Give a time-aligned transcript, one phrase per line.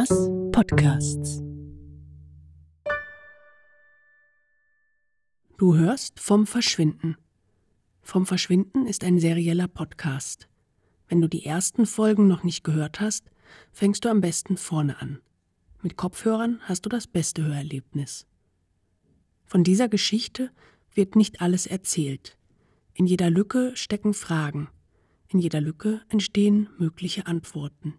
[0.00, 1.42] Mamas Podcasts.
[5.58, 7.16] Du hörst vom Verschwinden.
[8.00, 10.48] Vom Verschwinden ist ein serieller Podcast.
[11.08, 13.30] Wenn du die ersten Folgen noch nicht gehört hast,
[13.72, 15.20] fängst du am besten vorne an.
[15.82, 18.26] Mit Kopfhörern hast du das beste Hörerlebnis.
[19.44, 20.50] Von dieser Geschichte
[20.94, 22.38] wird nicht alles erzählt.
[22.94, 24.68] In jeder Lücke stecken Fragen.
[25.28, 27.98] In jeder Lücke entstehen mögliche Antworten.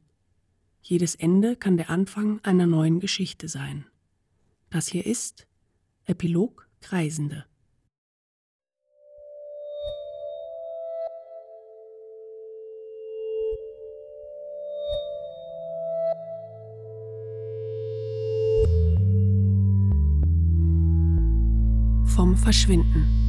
[0.83, 3.85] Jedes Ende kann der Anfang einer neuen Geschichte sein.
[4.69, 5.47] Das hier ist
[6.05, 7.45] Epilog Kreisende.
[22.15, 23.20] Vom Verschwinden.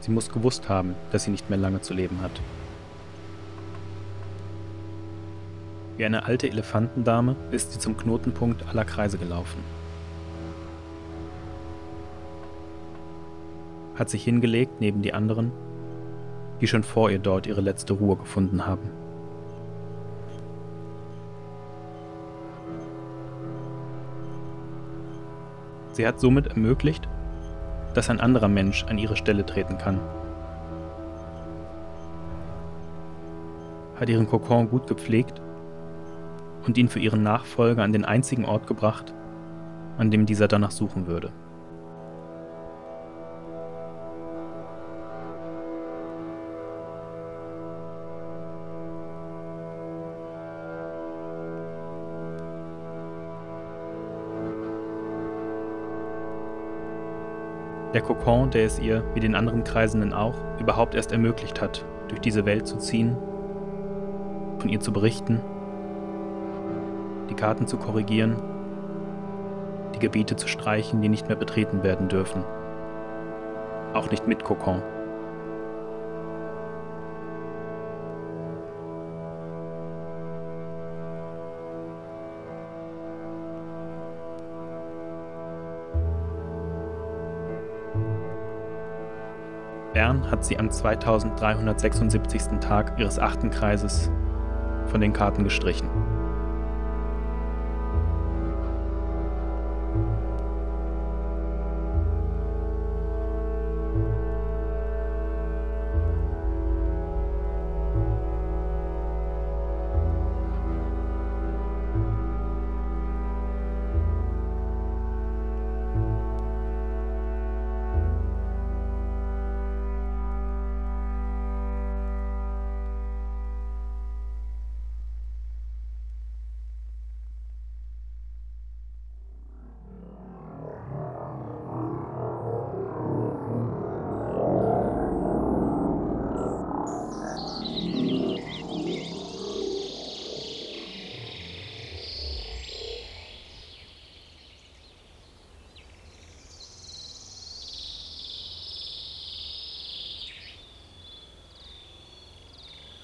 [0.00, 2.32] Sie muss gewusst haben, dass sie nicht mehr lange zu leben hat.
[5.96, 9.62] Wie eine alte Elefantendame ist sie zum Knotenpunkt aller Kreise gelaufen.
[13.96, 15.52] Hat sich hingelegt neben die anderen,
[16.62, 18.88] die schon vor ihr dort ihre letzte Ruhe gefunden haben.
[25.92, 27.06] Sie hat somit ermöglicht,
[27.94, 30.00] dass ein anderer Mensch an ihre Stelle treten kann.
[33.98, 35.40] Hat ihren Kokon gut gepflegt
[36.66, 39.12] und ihn für ihren Nachfolger an den einzigen Ort gebracht,
[39.98, 41.30] an dem dieser danach suchen würde.
[57.92, 62.20] Der Kokon, der es ihr, wie den anderen Kreisenden auch, überhaupt erst ermöglicht hat, durch
[62.20, 63.16] diese Welt zu ziehen,
[64.58, 65.40] von ihr zu berichten,
[67.28, 68.36] die Karten zu korrigieren,
[69.94, 72.44] die Gebiete zu streichen, die nicht mehr betreten werden dürfen.
[73.92, 74.82] Auch nicht mit Kokon.
[89.92, 92.60] Bern hat sie am 2376.
[92.60, 94.10] Tag ihres achten Kreises
[94.86, 95.89] von den Karten gestrichen.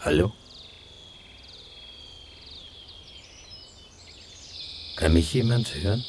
[0.07, 0.33] Hallo?
[4.95, 6.05] Kann mich jemand hören?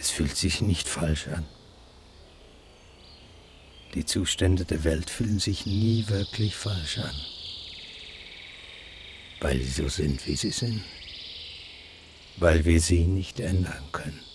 [0.00, 1.46] Es fühlt sich nicht falsch an.
[3.94, 7.14] Die Zustände der Welt fühlen sich nie wirklich falsch an.
[9.38, 10.82] Weil sie so sind, wie sie sind.
[12.38, 14.31] Weil wir sie nicht ändern können.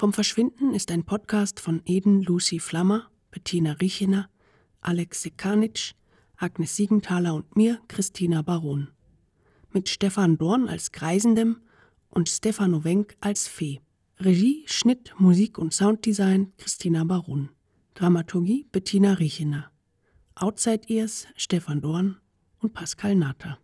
[0.00, 4.30] Vom Verschwinden ist ein Podcast von Eden Lucy Flammer, Bettina Richener,
[4.80, 5.92] Alex Sekanitsch,
[6.38, 8.88] Agnes Siegenthaler und mir, Christina Baron.
[9.72, 11.58] Mit Stefan Dorn als Greisendem
[12.08, 13.82] und Stefano Wenk als Fee.
[14.18, 17.50] Regie, Schnitt, Musik und Sounddesign Christina Baron.
[17.92, 19.70] Dramaturgie Bettina Richener.
[20.34, 22.16] Outside Ears Stefan Dorn
[22.60, 23.58] und Pascal Natter.